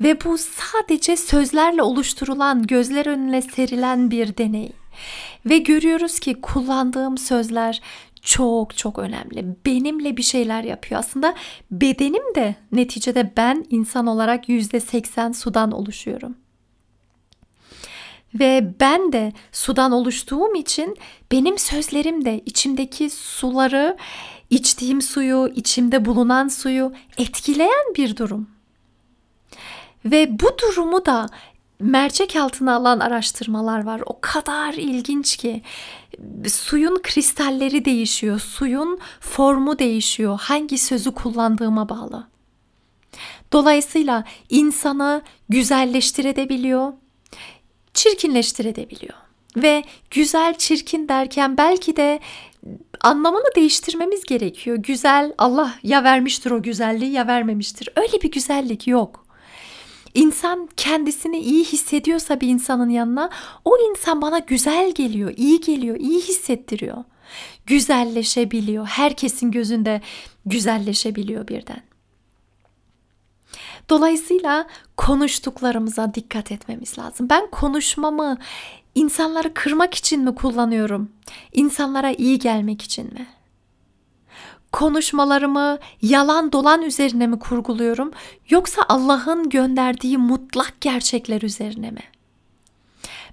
Ve 0.00 0.24
bu 0.24 0.38
sadece 0.38 1.16
sözlerle 1.16 1.82
oluşturulan, 1.82 2.62
gözler 2.62 3.06
önüne 3.06 3.42
serilen 3.42 4.10
bir 4.10 4.36
deney. 4.36 4.72
Ve 5.46 5.58
görüyoruz 5.58 6.20
ki 6.20 6.40
kullandığım 6.40 7.18
sözler 7.18 7.82
çok 8.22 8.76
çok 8.76 8.98
önemli. 8.98 9.56
Benimle 9.66 10.16
bir 10.16 10.22
şeyler 10.22 10.64
yapıyor. 10.64 11.00
Aslında 11.00 11.34
bedenim 11.70 12.34
de 12.34 12.54
neticede 12.72 13.32
ben 13.36 13.66
insan 13.70 14.06
olarak 14.06 14.48
%80 14.48 15.34
sudan 15.34 15.72
oluşuyorum. 15.72 16.36
Ve 18.40 18.74
ben 18.80 19.12
de 19.12 19.32
sudan 19.52 19.92
oluştuğum 19.92 20.54
için 20.54 20.96
benim 21.32 21.58
sözlerim 21.58 22.24
de 22.24 22.42
içimdeki 22.46 23.10
suları, 23.10 23.96
içtiğim 24.50 25.02
suyu, 25.02 25.52
içimde 25.54 26.04
bulunan 26.04 26.48
suyu 26.48 26.92
etkileyen 27.18 27.94
bir 27.96 28.16
durum. 28.16 28.50
Ve 30.04 30.40
bu 30.40 30.46
durumu 30.58 31.06
da 31.06 31.26
mercek 31.80 32.36
altına 32.36 32.74
alan 32.74 33.00
araştırmalar 33.00 33.84
var. 33.84 34.02
O 34.06 34.18
kadar 34.20 34.74
ilginç 34.74 35.36
ki 35.36 35.62
suyun 36.48 37.00
kristalleri 37.02 37.84
değişiyor, 37.84 38.40
suyun 38.40 38.98
formu 39.20 39.78
değişiyor. 39.78 40.38
Hangi 40.42 40.78
sözü 40.78 41.14
kullandığıma 41.14 41.88
bağlı. 41.88 42.26
Dolayısıyla 43.52 44.24
insanı 44.48 45.22
güzelleştirebiliyor, 45.48 46.92
çirkinleştirebiliyor. 47.96 49.14
Ve 49.56 49.84
güzel 50.10 50.54
çirkin 50.58 51.08
derken 51.08 51.56
belki 51.56 51.96
de 51.96 52.20
anlamını 53.00 53.54
değiştirmemiz 53.56 54.24
gerekiyor. 54.24 54.76
Güzel 54.76 55.32
Allah 55.38 55.74
ya 55.82 56.04
vermiştir 56.04 56.50
o 56.50 56.62
güzelliği 56.62 57.12
ya 57.12 57.26
vermemiştir. 57.26 57.88
Öyle 57.96 58.22
bir 58.22 58.30
güzellik 58.30 58.86
yok. 58.86 59.26
İnsan 60.14 60.68
kendisini 60.76 61.38
iyi 61.38 61.64
hissediyorsa 61.64 62.40
bir 62.40 62.48
insanın 62.48 62.88
yanına 62.88 63.30
o 63.64 63.76
insan 63.90 64.22
bana 64.22 64.38
güzel 64.38 64.92
geliyor, 64.92 65.32
iyi 65.36 65.60
geliyor, 65.60 65.96
iyi 65.96 66.20
hissettiriyor. 66.20 67.04
Güzelleşebiliyor. 67.66 68.86
Herkesin 68.86 69.50
gözünde 69.50 70.00
güzelleşebiliyor 70.46 71.48
birden. 71.48 71.82
Dolayısıyla 73.88 74.66
konuştuklarımıza 74.96 76.14
dikkat 76.14 76.52
etmemiz 76.52 76.98
lazım. 76.98 77.28
Ben 77.30 77.50
konuşmamı 77.50 78.38
insanları 78.94 79.54
kırmak 79.54 79.94
için 79.94 80.24
mi 80.24 80.34
kullanıyorum? 80.34 81.10
İnsanlara 81.52 82.10
iyi 82.10 82.38
gelmek 82.38 82.82
için 82.82 83.14
mi? 83.14 83.26
Konuşmalarımı 84.72 85.78
yalan 86.02 86.52
dolan 86.52 86.82
üzerine 86.82 87.26
mi 87.26 87.38
kurguluyorum 87.38 88.12
yoksa 88.48 88.82
Allah'ın 88.88 89.48
gönderdiği 89.48 90.18
mutlak 90.18 90.80
gerçekler 90.80 91.42
üzerine 91.42 91.90
mi? 91.90 92.02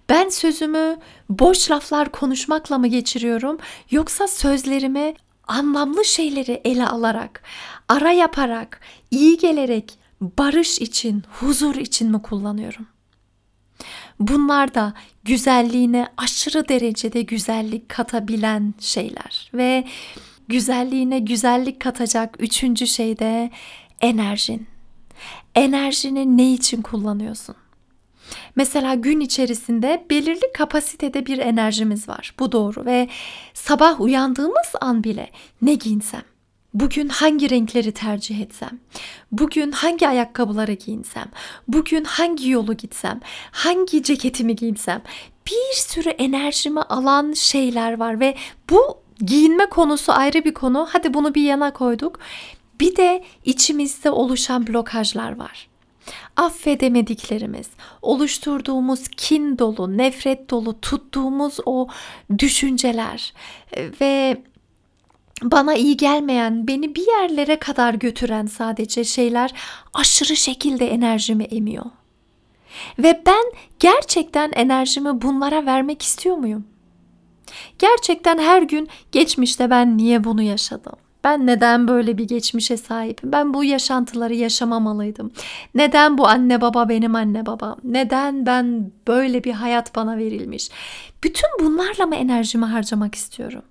Ben 0.10 0.30
sözümü 0.30 0.98
boş 1.30 1.72
laflar 1.72 2.12
konuşmakla 2.12 2.78
mı 2.78 2.88
geçiriyorum 2.88 3.58
yoksa 3.92 4.28
sözlerimi 4.28 5.14
anlamlı 5.48 6.06
şeyleri 6.06 6.62
ele 6.66 6.88
alarak, 6.88 7.44
ara 7.90 8.12
yaparak, 8.12 8.80
iyi 9.12 9.38
gelerek, 9.38 10.03
barış 10.38 10.80
için, 10.80 11.24
huzur 11.40 11.76
için 11.76 12.12
mi 12.12 12.22
kullanıyorum? 12.22 12.88
Bunlar 14.20 14.74
da 14.74 14.94
güzelliğine 15.24 16.08
aşırı 16.18 16.68
derecede 16.70 17.22
güzellik 17.22 17.90
katabilen 17.90 18.74
şeyler 18.80 19.52
ve 19.54 19.84
güzelliğine 20.48 21.20
güzellik 21.20 21.80
katacak 21.80 22.36
üçüncü 22.40 22.88
şey 22.88 23.20
de 23.20 23.52
enerjin. 24.02 24.68
Enerjini 25.56 26.38
ne 26.38 26.54
için 26.54 26.82
kullanıyorsun? 26.82 27.56
Mesela 28.56 28.96
gün 28.96 29.20
içerisinde 29.20 30.06
belirli 30.10 30.54
kapasitede 30.54 31.26
bir 31.26 31.38
enerjimiz 31.38 32.10
var. 32.10 32.34
Bu 32.40 32.52
doğru 32.52 32.86
ve 32.86 33.10
sabah 33.54 34.02
uyandığımız 34.02 34.68
an 34.82 35.04
bile 35.04 35.30
ne 35.62 35.74
giyinsem, 35.74 36.24
Bugün 36.74 37.10
hangi 37.10 37.50
renkleri 37.50 37.92
tercih 37.92 38.42
etsem? 38.42 38.80
Bugün 39.32 39.72
hangi 39.72 40.08
ayakkabıları 40.08 40.74
giyinsem? 40.74 41.32
Bugün 41.68 42.04
hangi 42.04 42.50
yolu 42.50 42.74
gitsem? 42.74 43.20
Hangi 43.52 44.04
ceketimi 44.04 44.56
giyinsem? 44.56 45.02
Bir 45.48 45.76
sürü 45.76 46.10
enerjimi 46.10 46.82
alan 46.82 47.34
şeyler 47.34 48.00
var 48.00 48.20
ve 48.20 48.36
bu 48.70 48.98
giyinme 49.20 49.66
konusu 49.66 50.12
ayrı 50.12 50.46
bir 50.46 50.54
konu. 50.54 50.88
Hadi 50.90 51.14
bunu 51.14 51.36
bir 51.36 51.44
yana 51.44 51.74
koyduk. 51.74 52.20
Bir 52.80 52.96
de 52.96 53.24
içimizde 53.46 54.12
oluşan 54.12 54.68
blokajlar 54.68 55.38
var. 55.38 55.68
Affedemediklerimiz, 56.38 57.68
oluşturduğumuz 58.02 59.08
kin 59.08 59.60
dolu, 59.60 59.98
nefret 59.98 60.50
dolu, 60.50 60.82
tuttuğumuz 60.82 61.58
o 61.66 61.88
düşünceler 62.40 63.34
ve 64.02 64.44
bana 65.42 65.76
iyi 65.76 65.98
gelmeyen, 65.98 66.68
beni 66.68 66.96
bir 66.96 67.08
yerlere 67.08 67.56
kadar 67.60 67.94
götüren 67.94 68.46
sadece 68.46 69.04
şeyler 69.04 69.54
aşırı 69.94 70.36
şekilde 70.36 70.88
enerjimi 70.88 71.44
emiyor. 71.44 71.86
Ve 73.00 73.24
ben 73.26 73.44
gerçekten 73.80 74.52
enerjimi 74.52 75.22
bunlara 75.22 75.66
vermek 75.66 76.02
istiyor 76.02 76.38
muyum? 76.38 76.66
Gerçekten 77.80 78.38
her 78.38 78.62
gün 78.62 78.90
geçmişte 79.12 79.70
ben 79.70 79.98
niye 79.98 80.24
bunu 80.24 80.42
yaşadım? 80.42 80.94
Ben 81.24 81.48
neden 81.48 81.88
böyle 81.88 82.18
bir 82.18 82.28
geçmişe 82.28 82.78
sahibim? 82.78 83.32
Ben 83.32 83.54
bu 83.54 83.64
yaşantıları 83.64 84.34
yaşamamalıydım. 84.34 85.32
Neden 85.76 86.18
bu 86.18 86.28
anne 86.28 86.62
baba 86.62 86.90
benim 86.90 87.16
anne 87.16 87.46
babam? 87.46 87.78
Neden 87.84 88.46
ben 88.46 88.92
böyle 89.08 89.44
bir 89.44 89.52
hayat 89.52 89.96
bana 89.96 90.18
verilmiş? 90.18 90.70
Bütün 91.24 91.50
bunlarla 91.60 92.06
mı 92.06 92.16
enerjimi 92.16 92.66
harcamak 92.66 93.16
istiyorum? 93.16 93.62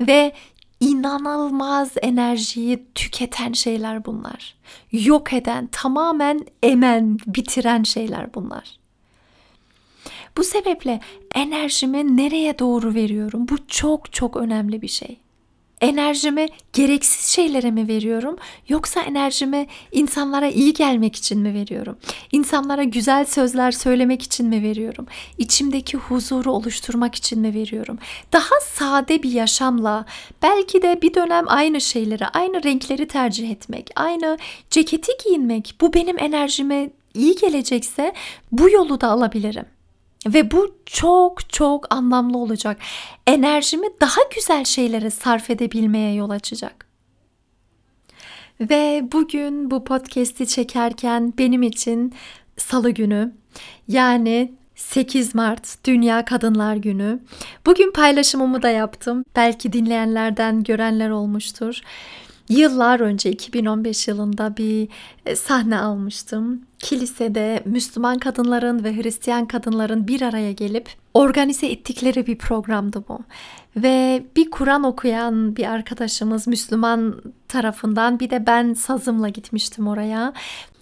Ve 0.00 0.32
inanılmaz 0.80 1.92
enerjiyi 2.02 2.86
tüketen 2.94 3.52
şeyler 3.52 4.04
bunlar. 4.04 4.54
Yok 4.92 5.32
eden, 5.32 5.68
tamamen 5.72 6.46
emen, 6.62 7.18
bitiren 7.26 7.82
şeyler 7.82 8.34
bunlar. 8.34 8.78
Bu 10.36 10.44
sebeple 10.44 11.00
enerjimi 11.34 12.16
nereye 12.16 12.58
doğru 12.58 12.94
veriyorum? 12.94 13.48
Bu 13.48 13.66
çok 13.68 14.12
çok 14.12 14.36
önemli 14.36 14.82
bir 14.82 14.88
şey 14.88 15.18
enerjimi 15.80 16.46
gereksiz 16.72 17.26
şeylere 17.26 17.70
mi 17.70 17.88
veriyorum 17.88 18.36
yoksa 18.68 19.00
enerjimi 19.00 19.66
insanlara 19.92 20.48
iyi 20.48 20.72
gelmek 20.72 21.16
için 21.16 21.38
mi 21.38 21.54
veriyorum? 21.54 21.98
İnsanlara 22.32 22.84
güzel 22.84 23.24
sözler 23.24 23.72
söylemek 23.72 24.22
için 24.22 24.48
mi 24.48 24.62
veriyorum? 24.62 25.06
İçimdeki 25.38 25.96
huzuru 25.96 26.52
oluşturmak 26.52 27.14
için 27.14 27.40
mi 27.40 27.54
veriyorum? 27.54 27.98
Daha 28.32 28.60
sade 28.60 29.22
bir 29.22 29.30
yaşamla 29.30 30.04
belki 30.42 30.82
de 30.82 31.02
bir 31.02 31.14
dönem 31.14 31.44
aynı 31.48 31.80
şeyleri, 31.80 32.26
aynı 32.26 32.64
renkleri 32.64 33.08
tercih 33.08 33.50
etmek, 33.50 33.90
aynı 33.96 34.38
ceketi 34.70 35.12
giyinmek 35.24 35.74
bu 35.80 35.94
benim 35.94 36.18
enerjime 36.18 36.90
iyi 37.14 37.36
gelecekse 37.36 38.12
bu 38.52 38.70
yolu 38.70 39.00
da 39.00 39.08
alabilirim. 39.08 39.77
Ve 40.34 40.50
bu 40.50 40.74
çok 40.86 41.50
çok 41.50 41.94
anlamlı 41.94 42.38
olacak. 42.38 42.76
Enerjimi 43.26 43.86
daha 44.00 44.20
güzel 44.34 44.64
şeylere 44.64 45.10
sarf 45.10 45.50
edebilmeye 45.50 46.14
yol 46.14 46.30
açacak. 46.30 46.86
Ve 48.60 49.08
bugün 49.12 49.70
bu 49.70 49.84
podcast'i 49.84 50.46
çekerken 50.46 51.32
benim 51.38 51.62
için 51.62 52.14
salı 52.56 52.90
günü 52.90 53.32
yani 53.88 54.52
8 54.74 55.34
Mart 55.34 55.84
Dünya 55.84 56.24
Kadınlar 56.24 56.76
Günü. 56.76 57.20
Bugün 57.66 57.92
paylaşımımı 57.92 58.62
da 58.62 58.68
yaptım. 58.70 59.24
Belki 59.36 59.72
dinleyenlerden 59.72 60.62
görenler 60.62 61.10
olmuştur. 61.10 61.80
Yıllar 62.48 63.00
önce 63.00 63.30
2015 63.30 64.08
yılında 64.08 64.56
bir 64.56 64.88
e, 65.26 65.36
sahne 65.36 65.78
almıştım. 65.78 66.62
Kilisede 66.78 67.62
Müslüman 67.64 68.18
kadınların 68.18 68.84
ve 68.84 68.96
Hristiyan 68.96 69.46
kadınların 69.46 70.08
bir 70.08 70.22
araya 70.22 70.52
gelip 70.52 70.88
organize 71.14 71.66
ettikleri 71.66 72.26
bir 72.26 72.38
programdı 72.38 73.04
bu. 73.08 73.18
Ve 73.76 74.22
bir 74.36 74.50
Kur'an 74.50 74.84
okuyan 74.84 75.56
bir 75.56 75.64
arkadaşımız 75.64 76.46
Müslüman 76.46 77.22
tarafından 77.48 78.20
bir 78.20 78.30
de 78.30 78.46
ben 78.46 78.74
sazımla 78.74 79.28
gitmiştim 79.28 79.88
oraya. 79.88 80.32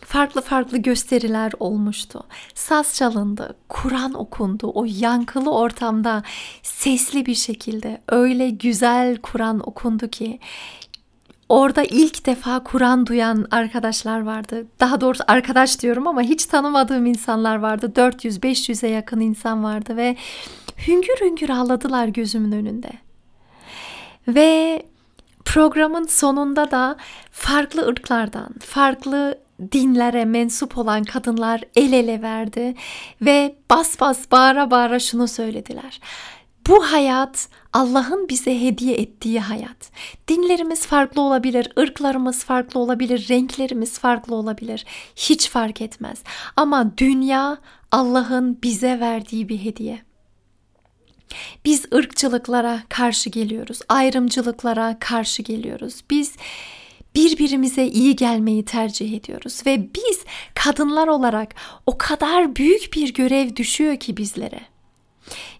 Farklı 0.01 0.41
farklı 0.41 0.79
gösteriler 0.79 1.53
olmuştu. 1.61 2.25
Saz 2.55 2.95
çalındı, 2.95 3.57
Kur'an 3.69 4.15
okundu. 4.15 4.73
O 4.75 4.85
yankılı 4.89 5.55
ortamda 5.55 6.23
sesli 6.63 7.27
bir 7.27 7.35
şekilde 7.35 8.01
öyle 8.09 8.51
güzel 8.51 9.17
Kur'an 9.17 9.69
okundu 9.69 10.09
ki 10.09 10.39
Orada 11.49 11.83
ilk 11.83 12.27
defa 12.27 12.65
Kur'an 12.65 13.07
duyan 13.07 13.47
arkadaşlar 13.51 14.21
vardı. 14.21 14.67
Daha 14.81 15.01
doğrusu 15.01 15.25
arkadaş 15.27 15.81
diyorum 15.81 16.07
ama 16.07 16.23
hiç 16.23 16.47
tanımadığım 16.47 17.07
insanlar 17.07 17.57
vardı. 17.57 17.93
400-500'e 17.97 18.89
yakın 18.89 19.21
insan 19.21 19.65
vardı 19.65 19.97
ve 19.97 20.17
hüngür 20.87 21.21
hüngür 21.21 21.49
ağladılar 21.49 22.09
gözümün 22.09 22.53
önünde. 22.53 22.91
Ve 24.29 24.83
programın 25.45 26.07
sonunda 26.07 26.71
da 26.71 26.97
farklı 27.31 27.87
ırklardan, 27.87 28.55
farklı 28.61 29.39
dinlere 29.73 30.25
mensup 30.25 30.79
olan 30.79 31.05
kadınlar 31.05 31.61
el 31.77 31.93
ele 31.93 32.23
verdi 32.23 32.75
ve 33.23 33.55
bas 33.71 34.01
bas 34.01 34.31
bağıra 34.31 34.71
bağıra 34.71 34.99
şunu 34.99 35.29
söylediler. 35.29 36.01
Bu 36.69 36.93
hayat 36.93 37.49
Allah'ın 37.73 38.29
bize 38.29 38.61
hediye 38.61 38.97
ettiği 38.97 39.41
hayat. 39.41 39.91
Dinlerimiz 40.29 40.87
farklı 40.87 41.23
olabilir, 41.23 41.73
ırklarımız 41.79 42.45
farklı 42.45 42.81
olabilir, 42.81 43.27
renklerimiz 43.31 43.99
farklı 43.99 44.35
olabilir. 44.35 44.85
Hiç 45.17 45.51
fark 45.51 45.81
etmez. 45.81 46.23
Ama 46.57 46.99
dünya 46.99 47.59
Allah'ın 47.93 48.59
bize 48.63 49.01
verdiği 49.01 49.49
bir 49.49 49.65
hediye. 49.65 49.99
Biz 51.65 51.85
ırkçılıklara 51.95 52.83
karşı 52.89 53.31
geliyoruz, 53.31 53.79
ayrımcılıklara 53.89 54.97
karşı 54.99 55.43
geliyoruz. 55.43 56.05
Biz 56.11 56.33
birbirimize 57.15 57.87
iyi 57.87 58.17
gelmeyi 58.17 58.65
tercih 58.65 59.17
ediyoruz 59.17 59.63
ve 59.67 59.95
biz 59.95 60.25
kadınlar 60.55 61.09
olarak 61.09 61.55
o 61.87 61.99
kadar 61.99 62.57
büyük 62.57 62.93
bir 62.93 63.15
görev 63.15 63.57
düşüyor 63.57 63.97
ki 63.97 64.17
bizlere. 64.17 64.76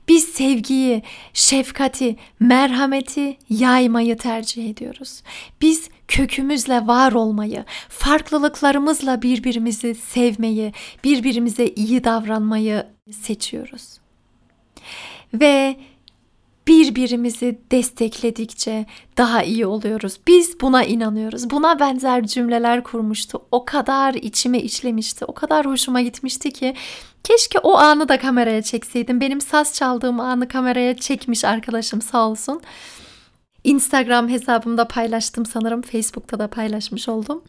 Biz 0.09 0.25
sevgiyi, 0.25 1.03
şefkati, 1.33 2.17
merhameti 2.41 3.39
yaymayı 3.51 4.17
tercih 4.17 4.71
ediyoruz. 4.71 5.23
Biz 5.61 5.89
kökümüzle 6.09 6.87
var 6.87 7.13
olmayı, 7.13 7.65
farklılıklarımızla 7.89 9.23
birbirimizi 9.23 9.95
sevmeyi, 9.95 10.73
birbirimize 11.05 11.67
iyi 11.67 12.05
davranmayı 12.05 12.87
seçiyoruz. 13.11 13.99
ve 15.35 15.77
birbirimizi 16.69 17.59
destekledikçe 17.71 18.87
daha 19.19 19.43
iyi 19.43 19.67
oluyoruz. 19.67 20.21
Biz 20.27 20.61
buna 20.61 20.85
inanıyoruz. 20.85 21.51
Buna 21.51 21.79
benzer 21.81 22.27
cümleler 22.27 22.83
kurmuştu. 22.85 23.43
O 23.53 23.65
kadar 23.65 24.15
içime 24.15 24.59
işlemişti. 24.61 25.25
O 25.25 25.35
kadar 25.35 25.67
hoşuma 25.67 26.01
gitmişti 26.01 26.51
ki 26.51 26.75
keşke 27.27 27.59
o 27.59 27.77
anı 27.77 28.09
da 28.09 28.19
kameraya 28.19 28.63
çekseydim. 28.63 29.21
Benim 29.21 29.41
saz 29.41 29.75
çaldığım 29.75 30.21
anı 30.21 30.49
kameraya 30.49 30.97
çekmiş 30.97 31.45
arkadaşım 31.45 32.03
sağ 32.03 32.29
olsun. 32.29 32.63
Instagram 33.65 34.29
hesabımda 34.29 34.89
paylaştım 34.89 35.47
sanırım. 35.47 35.83
Facebook'ta 35.83 36.39
da 36.39 36.49
paylaşmış 36.49 37.09
oldum. 37.09 37.43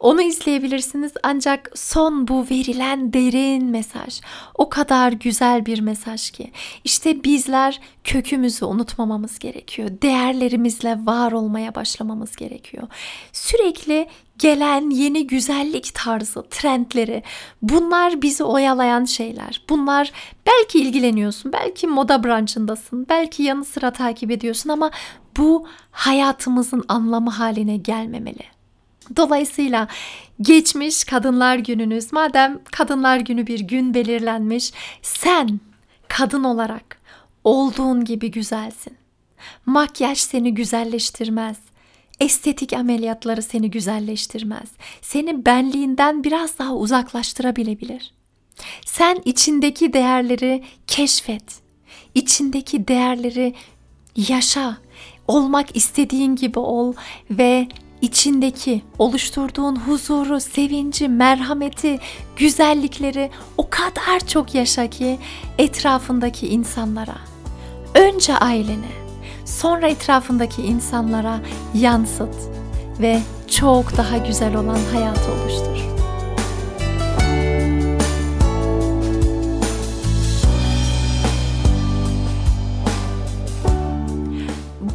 Onu 0.00 0.22
izleyebilirsiniz. 0.22 1.12
Ancak 1.22 1.70
son 1.74 2.28
bu 2.28 2.46
verilen 2.50 3.12
derin 3.12 3.64
mesaj 3.64 4.20
o 4.54 4.68
kadar 4.68 5.12
güzel 5.12 5.66
bir 5.66 5.80
mesaj 5.80 6.30
ki. 6.30 6.52
İşte 6.84 7.24
bizler 7.24 7.80
kökümüzü 8.04 8.64
unutmamamız 8.64 9.38
gerekiyor. 9.38 9.88
Değerlerimizle 10.02 10.98
var 11.04 11.32
olmaya 11.32 11.74
başlamamız 11.74 12.36
gerekiyor. 12.36 12.88
Sürekli 13.32 14.08
gelen 14.40 14.90
yeni 14.90 15.26
güzellik 15.26 15.94
tarzı, 15.94 16.42
trendleri 16.50 17.22
bunlar 17.62 18.22
bizi 18.22 18.44
oyalayan 18.44 19.04
şeyler. 19.04 19.62
Bunlar 19.68 20.12
belki 20.46 20.78
ilgileniyorsun, 20.78 21.52
belki 21.52 21.86
moda 21.86 22.24
branşındasın, 22.24 23.06
belki 23.08 23.42
yanı 23.42 23.64
sıra 23.64 23.90
takip 23.90 24.30
ediyorsun 24.30 24.70
ama 24.70 24.90
bu 25.36 25.66
hayatımızın 25.90 26.84
anlamı 26.88 27.30
haline 27.30 27.76
gelmemeli. 27.76 28.44
Dolayısıyla 29.16 29.88
geçmiş 30.40 31.04
Kadınlar 31.04 31.56
Gününüz, 31.56 32.12
madem 32.12 32.60
Kadınlar 32.72 33.18
Günü 33.18 33.46
bir 33.46 33.60
gün 33.60 33.94
belirlenmiş, 33.94 34.72
sen 35.02 35.60
kadın 36.08 36.44
olarak 36.44 37.00
olduğun 37.44 38.04
gibi 38.04 38.30
güzelsin. 38.30 38.96
Makyaj 39.66 40.18
seni 40.18 40.54
güzelleştirmez. 40.54 41.56
Estetik 42.20 42.72
ameliyatları 42.72 43.42
seni 43.42 43.70
güzelleştirmez. 43.70 44.68
Seni 45.02 45.46
benliğinden 45.46 46.24
biraz 46.24 46.58
daha 46.58 46.74
uzaklaştırabilebilir. 46.74 48.12
Sen 48.86 49.22
içindeki 49.24 49.92
değerleri 49.92 50.64
keşfet. 50.86 51.44
İçindeki 52.14 52.88
değerleri 52.88 53.54
yaşa. 54.16 54.76
Olmak 55.28 55.76
istediğin 55.76 56.36
gibi 56.36 56.58
ol 56.58 56.94
ve 57.30 57.68
içindeki 58.02 58.82
oluşturduğun 58.98 59.76
huzuru, 59.76 60.40
sevinci, 60.40 61.08
merhameti, 61.08 61.98
güzellikleri 62.36 63.30
o 63.56 63.70
kadar 63.70 64.26
çok 64.26 64.54
yaşa 64.54 64.90
ki 64.90 65.18
etrafındaki 65.58 66.48
insanlara, 66.48 67.16
önce 67.94 68.34
ailene, 68.36 68.90
sonra 69.50 69.88
etrafındaki 69.88 70.62
insanlara 70.62 71.40
yansıt 71.74 72.34
ve 73.00 73.20
çok 73.48 73.96
daha 73.96 74.18
güzel 74.18 74.54
olan 74.54 74.78
hayatı 74.92 75.32
oluştur. 75.32 75.70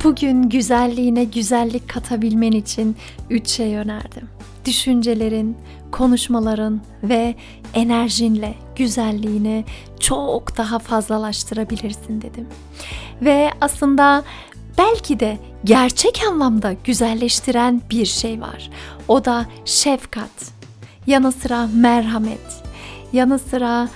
Bugün 0.04 0.50
güzelliğine 0.50 1.24
güzellik 1.24 1.90
katabilmen 1.90 2.52
için 2.52 2.96
üç 3.30 3.48
şey 3.48 3.76
önerdim. 3.76 4.30
Düşüncelerin, 4.66 5.58
konuşmaların 5.98 6.82
ve 7.04 7.36
enerjinle 7.74 8.54
güzelliğini 8.76 9.66
çok 10.00 10.58
daha 10.58 10.80
fazlalaştırabilirsin 10.80 12.22
dedim. 12.22 12.48
Ve 13.22 13.52
aslında 13.62 14.24
belki 14.78 15.20
de 15.20 15.38
gerçek 15.64 16.22
anlamda 16.32 16.74
güzelleştiren 16.84 17.82
bir 17.90 18.06
şey 18.06 18.42
var. 18.42 18.70
O 19.08 19.26
da 19.26 19.46
şefkat. 19.66 20.52
Yanı 21.08 21.32
sıra 21.32 21.70
merhamet. 21.74 22.64
Yanı 23.14 23.40
sıra 23.40 23.90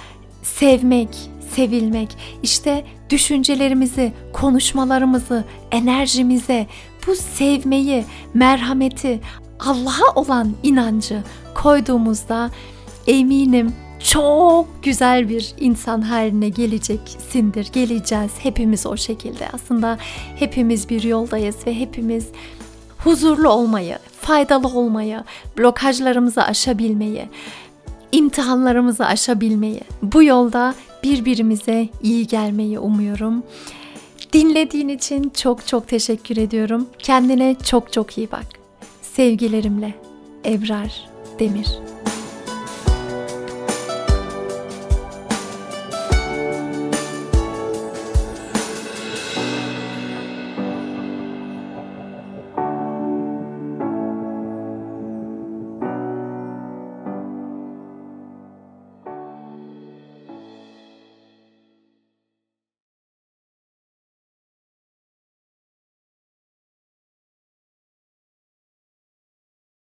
sevmek, 0.43 1.09
sevilmek. 1.55 2.17
İşte 2.43 2.85
düşüncelerimizi, 3.09 4.13
konuşmalarımızı, 4.33 5.43
enerjimize 5.71 6.67
bu 7.07 7.15
sevmeyi, 7.15 8.05
merhameti, 8.33 9.19
Allah'a 9.59 10.15
olan 10.15 10.53
inancı 10.63 11.23
koyduğumuzda 11.63 12.51
eminim 13.07 13.73
çok 14.03 14.83
güzel 14.83 15.29
bir 15.29 15.53
insan 15.59 16.01
haline 16.01 16.49
geleceksindir. 16.49 17.69
Geleceğiz 17.73 18.31
hepimiz 18.39 18.85
o 18.85 18.97
şekilde. 18.97 19.49
Aslında 19.53 19.97
hepimiz 20.35 20.89
bir 20.89 21.03
yoldayız 21.03 21.55
ve 21.67 21.79
hepimiz 21.79 22.27
huzurlu 22.97 23.49
olmayı, 23.49 23.97
faydalı 24.21 24.67
olmayı, 24.67 25.23
blokajlarımızı 25.57 26.43
aşabilmeyi, 26.43 27.29
imtihanlarımızı 28.11 29.05
aşabilmeyi, 29.05 29.81
bu 30.01 30.23
yolda 30.23 30.75
birbirimize 31.03 31.89
iyi 32.03 32.27
gelmeyi 32.27 32.79
umuyorum. 32.79 33.43
Dinlediğin 34.33 34.87
için 34.87 35.29
çok 35.29 35.67
çok 35.67 35.87
teşekkür 35.87 36.37
ediyorum. 36.37 36.87
Kendine 36.99 37.55
çok 37.65 37.93
çok 37.93 38.17
iyi 38.17 38.31
bak. 38.31 38.45
Sevgilerimle 39.01 39.93
Ebrar 40.45 41.09
Demir. 41.39 41.79